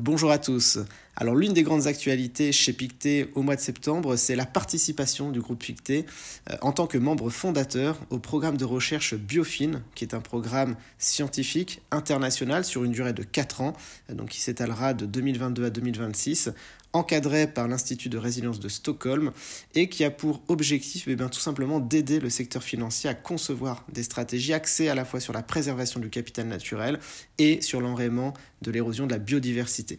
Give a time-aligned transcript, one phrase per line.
[0.00, 0.78] Bonjour à tous.
[1.16, 5.40] Alors l'une des grandes actualités chez Pictet au mois de septembre, c'est la participation du
[5.40, 6.06] groupe Pictet
[6.50, 10.76] euh, en tant que membre fondateur au programme de recherche Biofin, qui est un programme
[10.98, 13.76] scientifique international sur une durée de 4 ans,
[14.08, 16.52] euh, donc qui s'étalera de 2022 à 2026,
[16.92, 19.32] encadré par l'Institut de résilience de Stockholm
[19.74, 24.02] et qui a pour objectif eh tout simplement d'aider le secteur financier à concevoir des
[24.02, 26.98] stratégies axées à la fois sur la préservation du capital naturel
[27.38, 28.32] et sur l'enrayement
[28.62, 29.98] de l'érosion de la biodiversité.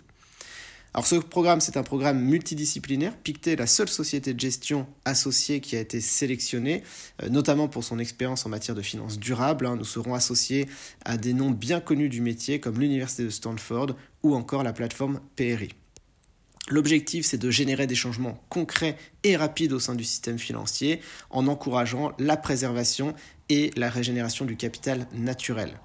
[0.94, 3.16] Alors ce programme, c'est un programme multidisciplinaire.
[3.16, 6.84] Pictet est la seule société de gestion associée qui a été sélectionnée,
[7.24, 9.66] euh, notamment pour son expérience en matière de finances durables.
[9.66, 9.78] Hein.
[9.78, 10.68] Nous serons associés
[11.06, 15.22] à des noms bien connus du métier comme l'Université de Stanford ou encore la plateforme
[15.38, 15.70] PRI.
[16.70, 21.48] L'objectif, c'est de générer des changements concrets et rapides au sein du système financier en
[21.48, 23.16] encourageant la préservation
[23.50, 25.80] et la régénération du capital naturel.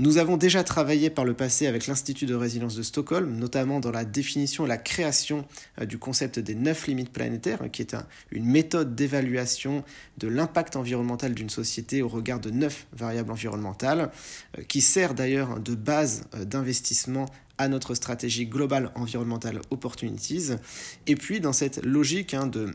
[0.00, 3.90] Nous avons déjà travaillé par le passé avec l'Institut de résilience de Stockholm, notamment dans
[3.90, 5.44] la définition et la création
[5.78, 7.94] euh, du concept des neuf limites planétaires, qui est
[8.30, 9.84] une méthode d'évaluation
[10.16, 14.10] de l'impact environnemental d'une société au regard de neuf variables environnementales,
[14.58, 17.26] euh, qui sert d'ailleurs de base euh, d'investissement
[17.58, 20.52] à notre stratégie globale environnementale Opportunities.
[21.08, 22.72] Et puis dans cette logique hein, de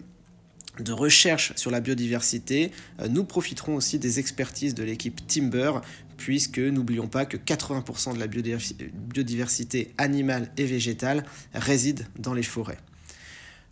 [0.80, 5.73] de recherche sur la biodiversité, euh, nous profiterons aussi des expertises de l'équipe Timber,
[6.18, 12.78] puisque n'oublions pas que 80% de la biodiversité animale et végétale réside dans les forêts.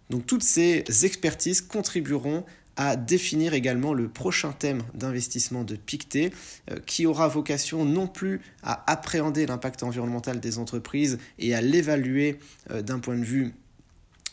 [0.09, 6.31] Donc toutes ces expertises contribueront à définir également le prochain thème d'investissement de Pictet,
[6.72, 12.40] euh, qui aura vocation non plus à appréhender l'impact environnemental des entreprises et à l'évaluer
[12.72, 13.54] euh, d'un point de vue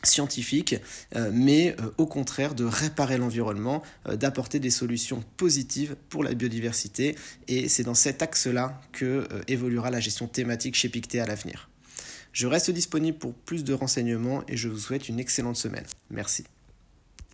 [0.03, 0.77] scientifique,
[1.17, 6.35] euh, mais euh, au contraire de réparer l'environnement, euh, d'apporter des solutions positives pour la
[6.35, 7.17] biodiversité.
[7.49, 11.69] Et c'est dans cet axe-là que évoluera la gestion thématique chez Pictet à l'avenir.
[12.33, 15.85] Je reste disponible pour plus de renseignements et je vous souhaite une excellente semaine.
[16.11, 16.45] Merci.